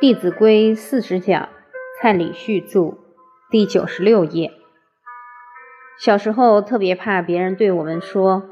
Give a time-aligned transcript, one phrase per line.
[0.02, 1.50] 《弟子规》四十讲，
[2.00, 2.94] 蔡礼旭著，
[3.50, 4.50] 第九十六页。
[5.98, 8.44] 小时候特别怕别人对我们说：“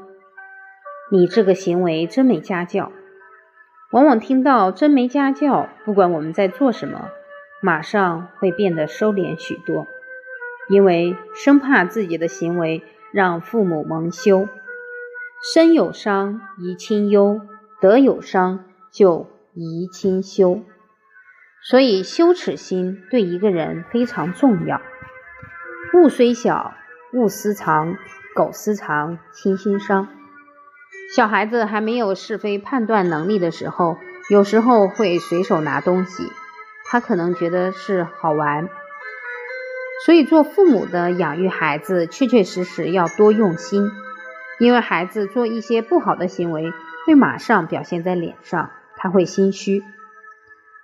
[1.11, 2.91] 你这个行为真没家教。”
[3.89, 7.09] 往往听到“真没家教”，不管我们在做什么，
[7.63, 9.87] 马上会变得收敛许多，
[10.69, 14.47] 因为生怕自己的行为让父母蒙羞。
[15.51, 17.39] 身有伤，贻亲忧；
[17.81, 20.61] 德有伤，就贻亲羞。
[21.61, 24.81] 所以，羞耻心对一个人非常重要。
[25.93, 26.73] 物虽小，
[27.13, 27.95] 勿私藏；
[28.33, 30.07] 苟私藏，亲心伤。
[31.15, 33.97] 小孩子还没有是非判断能力的时候，
[34.29, 36.23] 有时候会随手拿东西，
[36.85, 38.69] 他可能觉得是好玩。
[40.05, 43.91] 所以，做父母的养育孩子，确确实实要多用心，
[44.59, 46.71] 因为孩子做一些不好的行为，
[47.05, 49.83] 会马上表现在脸上，他会心虚。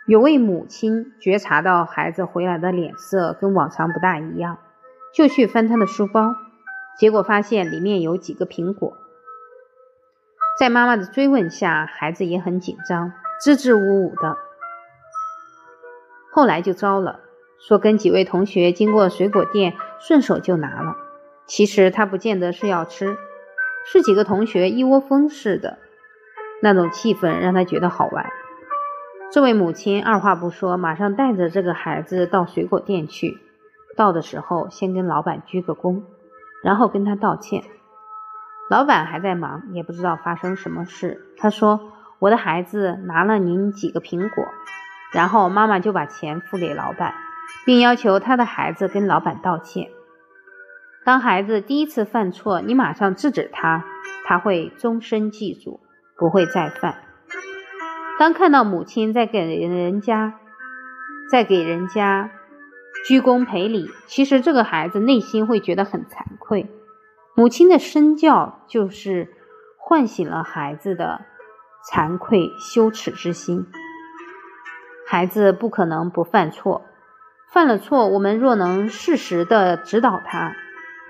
[0.08, 4.59] 有位母亲觉察到孩子回来的脸色跟往常不大一样，
[5.12, 6.36] 就去翻他的书包，
[7.00, 8.95] 结果发现里面有几个苹果。
[10.59, 14.38] 在妈妈的追问下，孩子也很紧张，支支吾吾的。
[16.31, 17.22] 后来就糟了，
[17.59, 20.95] 说跟几位同学经过水果店，顺手就拿了。
[21.47, 23.17] 其实他不见得是要吃，
[23.86, 25.80] 是几个同学一窝蜂似的，
[26.62, 28.30] 那种气氛让他觉得好玩。
[29.31, 33.38] 这位母亲二话不说，马上带着这个孩子到水果店去。
[33.98, 36.04] 到的时候，先跟老板鞠个躬，
[36.64, 37.64] 然后跟他道歉。
[38.70, 41.22] 老板还在忙，也不知道发生什么事。
[41.38, 44.46] 他说：“我的孩子拿了您几个苹果。”
[45.14, 47.14] 然后妈妈就把钱付给老板，
[47.66, 49.90] 并要求他的孩子跟老板道歉。
[51.06, 53.86] 当孩子第一次犯错，你马上制止他，
[54.26, 55.80] 他会终身记住，
[56.18, 56.96] 不会再犯。
[58.18, 60.40] 当看到母亲在给人家，
[61.30, 62.31] 在给人家
[63.06, 66.72] 鞠躬赔礼，其实这个孩子内心会觉得很惭愧。
[67.36, 69.34] 母亲的身教就是
[69.78, 71.25] 唤醒了孩子的
[71.92, 73.68] 惭愧羞耻之心。
[75.06, 76.84] 孩子不可能不犯错，
[77.52, 80.54] 犯了错，我们若能适时的指导他，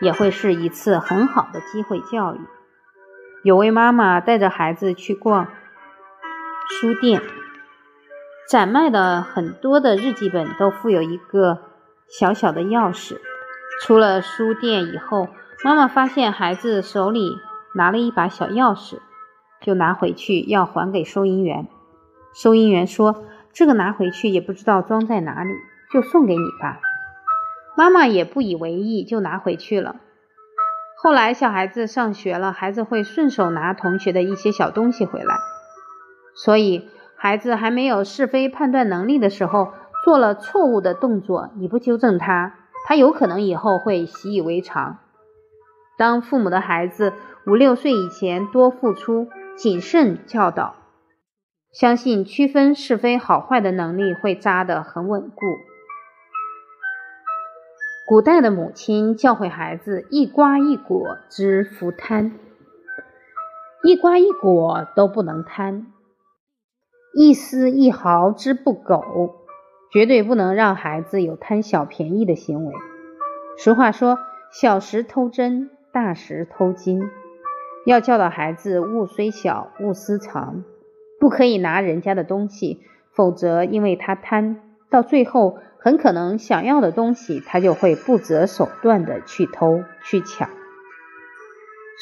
[0.02, 2.40] 也会是一次很好的机会教育。
[3.44, 5.50] 有位妈妈带着孩子去逛。
[6.68, 7.22] 书店
[8.50, 11.59] 展卖的很多的日记本都附有一个
[12.08, 13.18] 小小的钥匙。
[13.81, 15.28] 出了书店以后，
[15.64, 17.38] 妈妈发现孩子手里
[17.76, 19.00] 拿了一把小钥匙，
[19.62, 21.68] 就拿回去要还给收银员。
[22.34, 25.52] 收银员说：“这个拿回去也不知道装在哪里，
[25.92, 26.80] 就送给你吧。”
[27.78, 29.97] 妈妈也不以为意，就拿回去了。
[30.97, 35.38] 后来小孩子上学了，孩子会顺手拿同学的一些小东西回来。
[36.35, 39.69] 所以，孩子还没有是非判断能力的时候，
[40.03, 42.53] 做了错误的动作，你不纠正他，
[42.85, 45.00] 他有可能以后会习以为常。
[45.97, 47.13] 当父母的孩子
[47.47, 50.75] 五六岁以前多付出、谨慎教导，
[51.72, 55.35] 相信区分是非好坏的能力会扎得很稳固。
[58.07, 62.34] 古代的母亲教诲孩子：“一瓜一果之福贪，
[63.84, 65.88] 一瓜一果都不能贪。”
[67.18, 69.36] 一丝一毫之不苟，
[69.90, 72.74] 绝对不能让孩子有贪小便宜的行为。
[73.58, 74.20] 俗话说
[74.52, 77.02] ：“小时偷针，大时偷金。”
[77.88, 80.66] 要教导孩子，物虽小，勿私藏，
[81.18, 82.81] 不可以拿人家的东西，
[83.14, 84.59] 否则因为他贪，
[84.90, 90.50] 到最后很可能想要的东西，他就会不择手段的去偷去抢。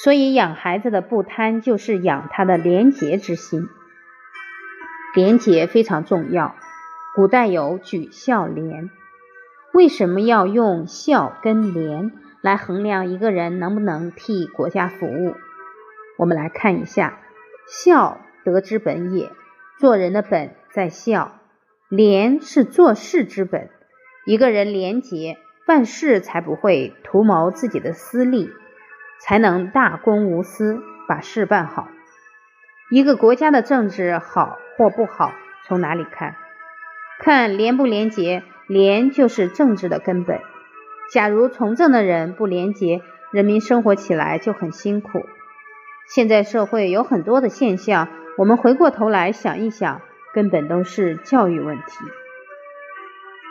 [0.04, 3.68] 所以养孩子的不贪，就是养他的廉洁之心。
[5.16, 6.56] 廉洁非常重要。
[7.16, 8.90] 古代有举孝廉，
[9.72, 15.36] 为什么要用孝跟廉来衡量一个人能不能替国家服务？
[16.18, 17.20] 我们来看一下，
[17.68, 19.32] 孝德之本也，
[19.78, 21.34] 做人的本在孝；
[21.90, 23.70] 廉是做事之本。
[24.26, 25.38] 一个人廉洁，
[25.68, 28.50] 办事才不会图谋自己的私利，
[29.22, 31.88] 才能大公无私，把事办好。
[32.90, 34.58] 一个国家的政治好。
[34.78, 35.34] 或不好，
[35.66, 36.36] 从哪里看？
[37.20, 40.40] 看廉不廉洁，廉就是政治的根本。
[41.12, 45.26] 假如从政的人不廉洁，人民生活起来就很辛苦。
[46.08, 50.02] 现在社会有很多的现象，我们回过头来想一想，
[50.34, 51.84] 根本都是教育问题。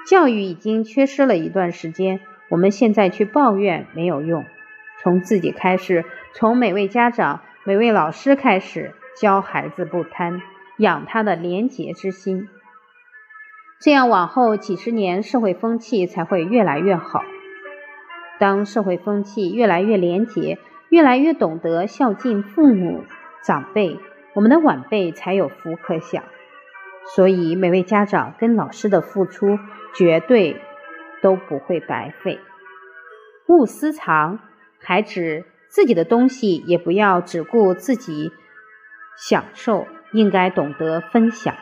[0.09, 2.21] 教育已经缺失了一段时间，
[2.51, 4.45] 我们现在去抱怨没有用，
[5.01, 6.05] 从自己开始，
[6.35, 10.43] 从每位家长、每位老师开始教孩子不贪。
[10.83, 12.49] 养他的廉洁之心。
[13.81, 17.23] 这样往后几十年社会风气才会越来越好。
[18.41, 20.59] 当社会风气越来越廉洁，
[20.89, 23.05] 越来越懂得孝敬父母
[23.45, 23.97] 长辈，
[24.35, 26.25] 我们的晚辈才有福可享。
[27.15, 29.59] 所以，每位家长跟老师的付出
[29.95, 30.61] 绝对
[31.23, 32.41] 都不会白费。
[33.49, 34.41] 勿私藏，
[34.81, 38.33] 还指自己的东西也不要只顾自己
[39.17, 41.55] 享受，应该懂得分享。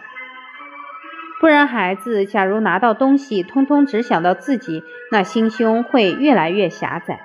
[1.41, 7.20] 不然，孩子假如拿到东西，通通只想到自己，那心胸会越来越狭窄。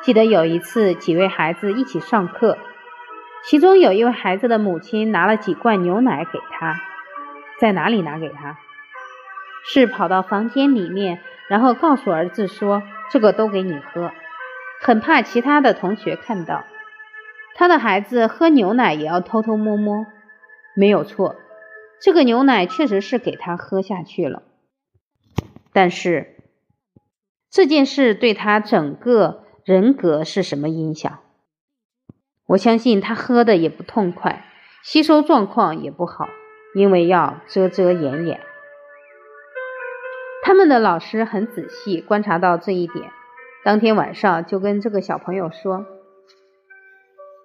[0.00, 2.56] 记得有一次，几位孩子一起上课，
[3.44, 6.80] 其中有一位孩子的母亲拿了几罐牛奶给他。
[7.58, 8.56] 在哪里拿给他？
[9.66, 14.10] 是跑到房间里面，然后告诉儿子说：“这个都给你喝。”
[14.82, 16.64] 很怕其他的同学看到，
[17.54, 20.06] 他的孩子喝牛奶也要偷偷摸摸。
[20.76, 21.36] 没有错，
[22.00, 24.42] 这个牛奶确实是给他喝下去了。
[25.72, 26.36] 但是
[27.50, 31.20] 这件事对他整个人格是什么影响？
[32.46, 34.44] 我相信他喝的也不痛快，
[34.82, 36.28] 吸收状况也不好。
[36.74, 38.40] 因为要遮遮掩掩，
[40.42, 43.12] 他们的老师很仔细观察到这一点，
[43.64, 45.86] 当天晚上就跟这个小朋友说：“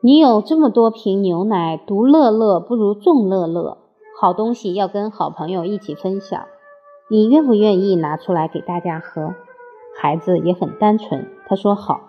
[0.01, 3.79] 你有这么多瓶牛奶，独乐乐不如众乐乐。
[4.17, 6.45] 好东西要跟好朋友一起分享，
[7.09, 9.35] 你愿不愿意拿出来给大家喝？”
[9.99, 11.99] 孩子也很单纯，他说好。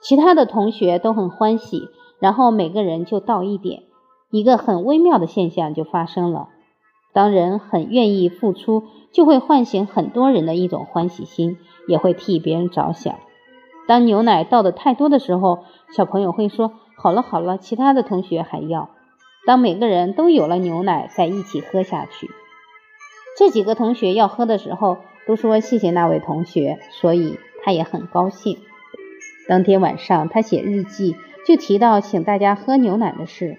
[0.00, 1.88] 其他的同学都很欢喜，
[2.20, 3.82] 然后每个人就倒一点。
[4.30, 6.50] 一个很微妙的现象就发生了：
[7.12, 11.56] 当人很愿意付出，就会唤醒很多人的一种欢喜心，
[11.88, 13.12] 也会替别人着想。
[13.88, 15.58] 当牛奶倒的太多的时候，
[15.90, 18.90] 小朋友会说：“好了好了，其他的同学还要。”
[19.46, 22.28] 当每个人都有了牛奶，再一起喝下去，
[23.38, 28.58] 这几个同学要喝的时候，都说谢谢那位同学，所以他也很高兴。
[29.48, 31.14] 当天晚上，他写日记，
[31.46, 33.58] 就提到请大家喝牛奶的事。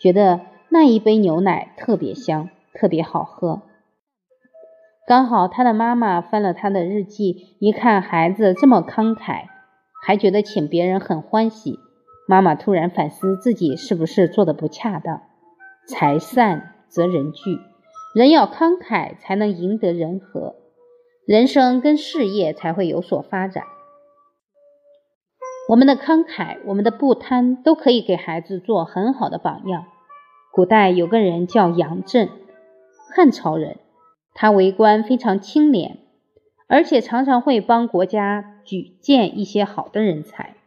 [0.00, 0.40] 觉得
[0.70, 3.60] 那一杯牛奶特别香，特别好喝。
[5.06, 9.42] 刚好他的妈妈翻了他的日记，一看孩子这么慷慨，
[10.02, 11.78] 还觉得请别人很欢喜。
[12.30, 15.22] 妈妈突然反思自己是不是做的不恰当。
[15.86, 17.58] 财散则人聚，
[18.14, 20.56] 人要慷慨才能赢得人和，
[21.26, 23.64] 人生跟事业才会有所发展。
[25.70, 29.86] 我们的慷慨，我们的不贪，都可以给孩子做很好的榜样。
[30.52, 32.28] 古代有个人叫杨震，
[33.16, 33.78] 汉朝人，
[34.34, 35.96] 他为官非常清廉，
[36.68, 40.57] 而且常常会帮国家举荐一些好的人才。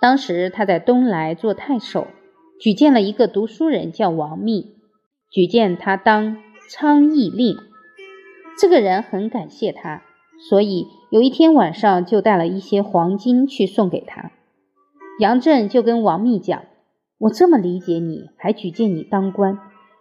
[0.00, 2.06] 当时他在东莱做太守，
[2.58, 4.76] 举荐了一个读书人叫王密，
[5.30, 6.38] 举荐他当
[6.70, 7.56] 昌邑令。
[8.58, 10.02] 这个人很感谢他。
[10.48, 14.32] 所以有一天晚上，就带了一些黄金去送给他。
[15.18, 16.62] 杨震就跟王密讲
[17.20, 19.58] ：“我这么理解你，还举荐你当官，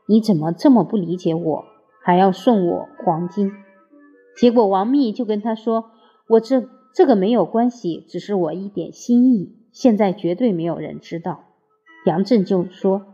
[0.07, 1.65] 你怎么这么不理解我，
[2.01, 3.51] 还要送我黄金？”
[4.39, 5.91] 结果王密就跟他说
[6.29, 11.45] ：“我这这个没有关系，只是我一点心意，现在绝对没有人知道。”
[12.05, 13.13] 杨震就说：“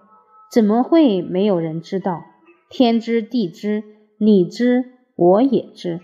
[0.52, 2.24] 怎么会没有人知道？
[2.70, 3.84] 天知地知，
[4.18, 6.02] 你知我也知。”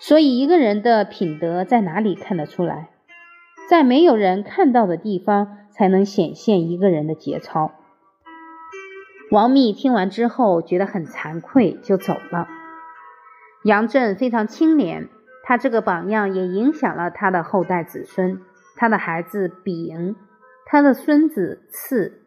[0.00, 2.90] 所以，一个人的品德在哪里看得出来？
[3.68, 7.72] 在没有人看到的地方，才能显现一个人的节操。
[9.30, 12.48] 王密听完之后，觉得很惭愧，就走了。
[13.64, 15.08] 杨震非常清廉，
[15.44, 18.40] 他这个榜样也影响了他的后代子孙。
[18.80, 20.16] 他的孩子丙，
[20.64, 22.22] 他的孙子次，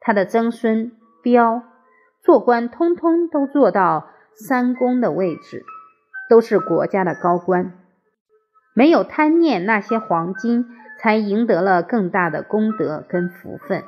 [0.00, 0.90] 他的曾孙
[1.22, 1.62] 彪，
[2.22, 5.66] 做官通通都做到三公的位置。
[6.30, 7.72] 都是国家的高官，
[8.74, 10.66] 没有贪念那些黄金，
[10.98, 13.82] 才赢得了更大的功德跟福分。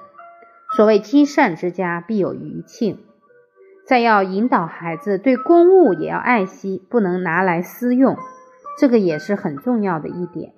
[0.75, 3.05] 所谓积善之家必有余庆。
[3.87, 8.17] 再要引导孩子对公物也要爱惜，不能拿来私用，
[8.79, 10.55] 这个也是很重要的一点。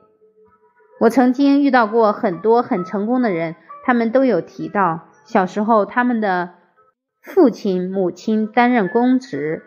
[1.03, 6.51] 我曾经遇到过很多很成功的人，他们都有提到小时候他们的
[7.21, 9.65] 父亲母亲担任公职。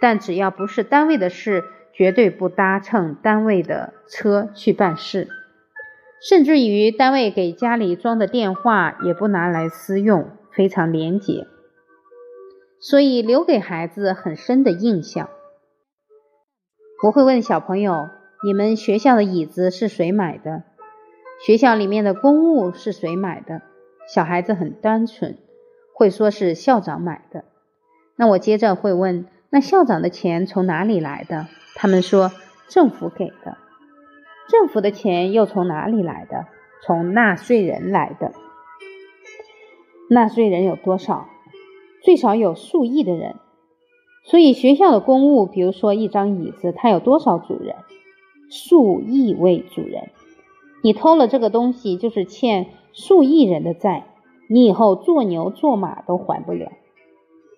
[0.00, 5.28] 但只要不是单位的事，绝对不搭乘单位的车去办事，
[6.28, 11.46] 甚至于单位给家里装的电话也不拿来私用，非常廉洁，
[12.80, 15.28] 所以留给孩子很深的印象。
[17.04, 18.08] 我会问小朋友：
[18.44, 20.64] 你们学校的椅子是谁买的？
[21.46, 23.62] 学校里面的公物是谁买的？
[24.12, 25.38] 小孩子很单纯，
[25.94, 27.44] 会说是校长买的。
[28.16, 29.26] 那我接着会问。
[29.48, 31.46] 那校长的钱从哪里来的？
[31.76, 32.32] 他们说
[32.68, 33.58] 政府给的。
[34.48, 36.46] 政府的钱又从哪里来的？
[36.84, 38.32] 从纳税人来的。
[40.10, 41.28] 纳税人有多少？
[42.02, 43.36] 最少有数亿的人。
[44.24, 47.76] 所以学校的公物，比如说一张椅子，它有多少主人？
[48.52, 50.10] 数亿位主人。
[50.82, 54.04] 你偷了这个东西，就是欠数亿人的债，
[54.46, 56.70] 你以后做牛做马都还不了。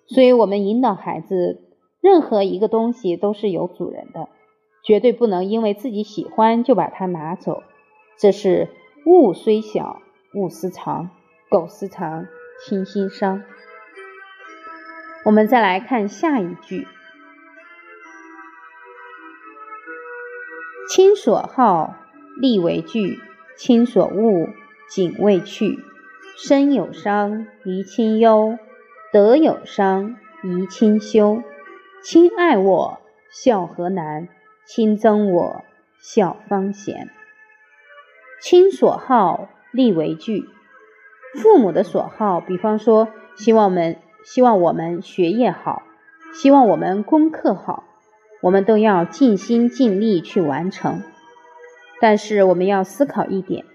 [0.07, 1.61] 所以，我们引导孩子，
[1.99, 4.29] 任何一个东西都是有主人的，
[4.83, 7.63] 绝对不能因为自己喜欢就把它拿走。
[8.17, 8.69] 这是
[9.05, 9.99] 物虽小，
[10.33, 11.09] 勿私藏；
[11.49, 12.27] 苟私藏，
[12.63, 13.43] 亲心伤。
[15.25, 16.87] 我们再来看下一句：
[20.87, 21.95] 亲所好，
[22.39, 23.17] 力为具；
[23.57, 24.49] 亲所恶，
[24.87, 25.79] 谨为去。
[26.37, 28.59] 身有伤，贻亲忧。
[29.11, 31.41] 德有伤，贻亲羞。
[32.03, 32.99] 亲爱我，
[33.31, 34.27] 孝何难；
[34.67, 35.63] 亲憎我，
[35.99, 37.09] 孝方贤。
[38.39, 40.47] 亲所好，力为具。
[41.33, 45.81] 父母的所好，比方说，希望我们希望我们学业好，
[46.31, 47.83] 希望我们功课好，
[48.45, 51.01] 我们都要尽心尽力去完成。
[51.99, 53.65] 但是，我们要思考一点：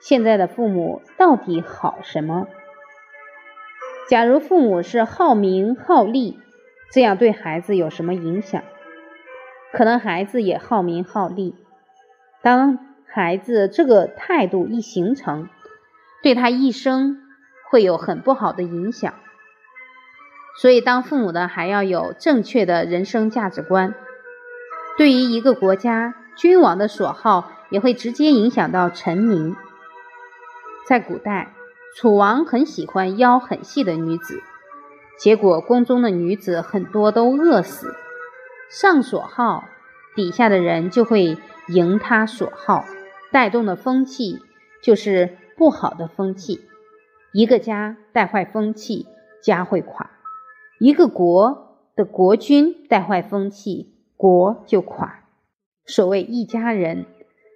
[0.00, 2.46] 现在的父母到底好什么？
[4.08, 6.38] 假如父母是好名好利，
[6.92, 8.62] 这样对孩子有什么影响？
[9.72, 11.56] 可能孩子也好名好利。
[12.42, 15.48] 当孩子这个态度一形成，
[16.22, 17.18] 对他一生
[17.72, 19.12] 会有很不好的影响。
[20.60, 23.96] 所以，当父母的还要有正确的人生价值观。
[24.96, 29.56] 对于一个国家，君王的所好也会直接影响到臣民。
[30.86, 31.54] 在古代。
[31.94, 34.40] 楚王很喜欢腰很细的女子，
[35.18, 37.94] 结果宫中的女子很多都饿死。
[38.70, 39.64] 上所好，
[40.16, 41.36] 底下的人就会
[41.68, 42.86] 迎他所好，
[43.30, 44.40] 带动的风气
[44.82, 46.62] 就是不好的风气。
[47.34, 49.06] 一个家带坏风气，
[49.42, 50.06] 家会垮；
[50.80, 55.24] 一个国的国君带坏风气，国就垮。
[55.84, 57.06] 所谓一家人，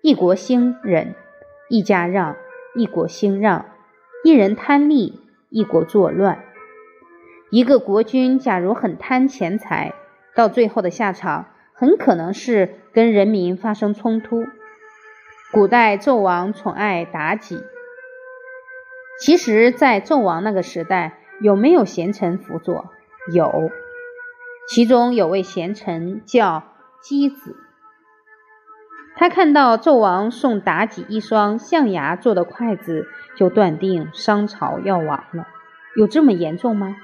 [0.02, 1.14] 一国兴仁；
[1.68, 2.34] 一家让，
[2.74, 3.66] 一国兴让。
[4.24, 6.42] 一人贪利，一国作乱。
[7.52, 9.94] 一个国君假如很贪钱财，
[10.34, 14.44] 到最后的下场很可能是跟人民发生冲突。
[15.52, 17.60] 古代纣王宠爱妲己，
[19.20, 22.90] 其实，在纣王那个时代，有没有贤臣辅佐？
[23.32, 23.70] 有，
[24.68, 26.64] 其中有位贤臣叫
[27.02, 27.56] 箕子。
[29.16, 33.06] 他看到纣王送妲己一双象牙做的筷子，
[33.36, 35.46] 就断定商朝要亡了。
[35.96, 36.96] 有这么严重吗？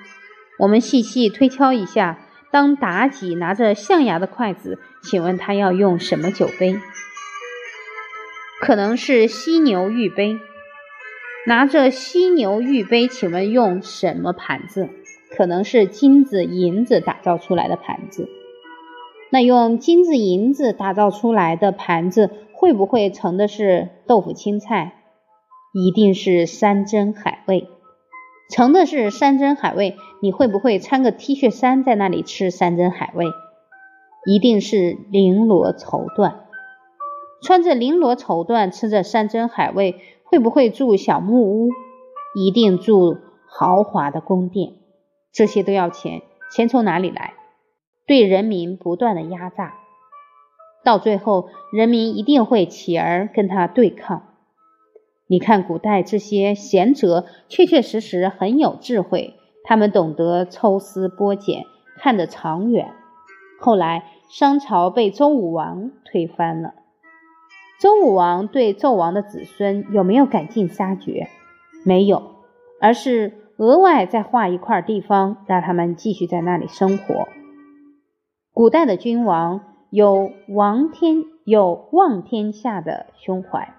[0.59, 2.19] 我们细细推敲一下：
[2.51, 6.79] 当妲己拿着象牙的筷子，请问她要用什么酒杯？
[8.61, 10.39] 可能是犀牛玉杯。
[11.47, 14.91] 拿着犀牛玉杯，请问用什么盘子？
[15.43, 18.29] 可能是金子、银子打造出来的盘子。
[19.29, 25.03] 那用金子银子打造出来的盘子，会不会盛的是豆腐青菜？
[25.75, 27.67] 一定是山珍海味。
[28.55, 33.27] 盛的是山珍海味，你会不会穿个 T 恤衫在那里吃山珍海味？
[34.25, 36.35] 一定是绫罗绸缎。
[37.43, 41.71] 穿着绫罗绸缎吃着山珍海味，会不会住小木屋？
[42.37, 43.17] 一定住
[43.49, 44.75] 豪华的宫殿。
[45.33, 46.23] 这些都要钱，
[46.55, 47.35] 钱从哪里来？
[48.07, 49.75] 对人民不断的压榨，
[50.85, 54.29] 到最后人民一定会起而跟他对抗。
[55.29, 59.35] 你看古代这些贤哲，确确实实很有智慧，
[59.65, 61.65] 他们懂得抽丝剥茧，
[61.97, 62.93] 看得长远。
[63.59, 66.75] 后来商朝被周武王推翻了，
[67.81, 71.29] 周武王对纣王的子孙有没有赶尽杀绝？
[71.85, 72.35] 没有，
[72.81, 77.29] 而是额外再划一块地方，让他们继续在那里生活。
[78.53, 83.73] 古代的君王有王天有望天下的胸怀，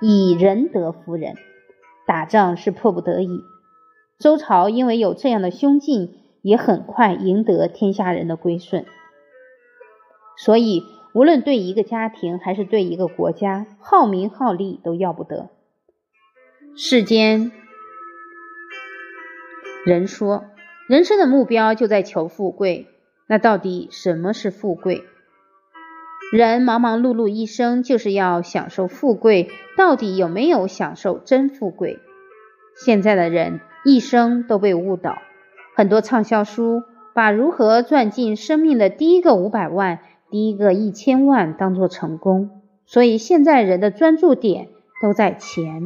[0.00, 1.34] 以仁德服人，
[2.06, 3.42] 打仗是迫不得已。
[4.18, 8.86] 周朝因为有这样的胸襟，也很快赢得天下人的归顺。
[10.38, 15.50] 所以，无论对一个家庭还是对一个国家，好名好利都要不得。
[16.74, 17.52] 世间
[19.86, 20.44] 人说，
[20.88, 22.86] 人生的目标就在求富贵。
[23.26, 25.04] 那到底什么是富贵？
[26.32, 31.98] 人忙忙碌碌一生就是要享受富贵，到底有没有享受真富贵？
[32.76, 35.16] 现在的人一生都被误导，
[35.74, 36.82] 很多畅销书
[37.14, 44.68] 把如何赚进生命的第一个五百万、第一个一千万当做成功，所以现在人的专注点
[45.02, 45.82] 都在钱，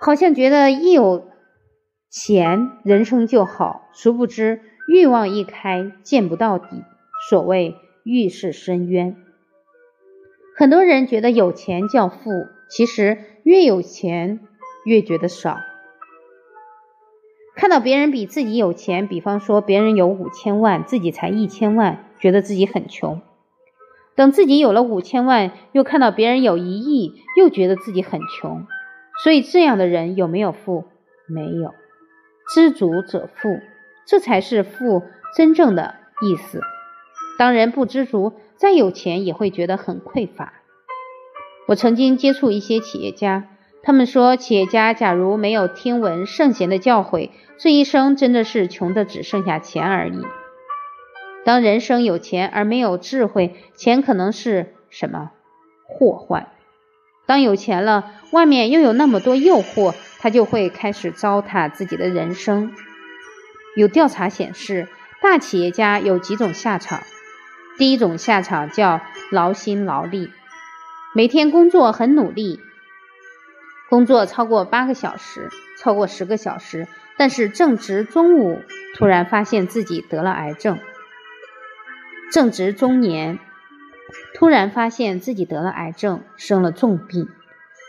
[0.00, 1.28] 好像觉得一有
[2.18, 6.82] 钱人生就好，殊不知欲望一开见不到底，
[7.28, 9.14] 所谓欲是深渊。
[10.56, 12.30] 很多人觉得有钱叫富，
[12.70, 14.40] 其实越有钱
[14.86, 15.58] 越觉得少。
[17.54, 23.20] 看到别人比自己有钱，比方说别人有五千万，自己才一千万，觉得自己很穷；
[24.14, 28.66] 等自己有了五千万，又看到别人有一亿，又觉得自己很穷。
[29.22, 30.86] 所以这样的人有没有富？
[31.28, 31.74] 没有。
[32.48, 33.60] 知足者富，
[34.06, 35.02] 这才是富
[35.36, 36.60] 真正的意思。
[37.38, 40.54] 当人不知足，再有钱也会觉得很匮乏。
[41.66, 43.48] 我曾经接触一些企业家。
[43.82, 50.22] 他们说，企业家假如没有听闻圣贤的教诲，这一生真的是穷的只剩下钱而已。
[51.44, 55.30] 当人生有钱而没有智慧，钱可能是什么
[55.84, 56.48] 祸患？
[57.26, 62.72] 当有钱了，外面又有那么多诱惑，他就会开始糟蹋自己的人生。
[63.76, 64.88] 有调查显示，
[65.20, 67.02] 大企业家有几种下场：
[67.78, 70.30] 第一种下场叫劳心劳力，
[71.14, 72.60] 每天工作很努力。
[73.88, 78.60] 工作超过八个小时，超过十个小时，但是正值中午，
[78.96, 80.78] 突然发现自己得了癌症；
[82.32, 83.38] 正值中年，
[84.34, 87.28] 突然发现自己得了癌症，生了重病，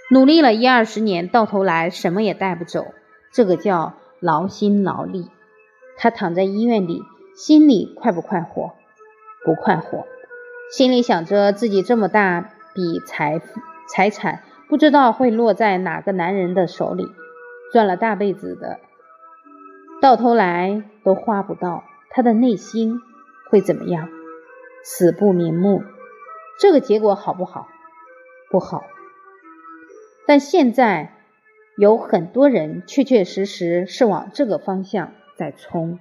[0.10, 2.86] 努力了一二十年，到头来什么也带不走，
[3.34, 5.30] 这个叫劳心劳力。
[5.98, 7.04] 他躺在医院里，
[7.36, 8.74] 心里快不快活？
[9.44, 10.06] 不快活，
[10.72, 13.60] 心里想着自己这么大笔财富
[13.90, 14.44] 财产。
[14.70, 17.06] 不知道会落在哪个男人的手里，
[17.72, 18.80] 赚了大辈子的，
[20.02, 23.00] 到头来都花不到，他的内心
[23.50, 24.10] 会怎么样？
[24.84, 25.84] 死不瞑目。
[26.60, 27.68] 这个结果好不好？
[28.50, 28.84] 不好。
[30.28, 31.14] 但现在
[31.78, 36.00] 有很多人确确实实是往这个方向在冲。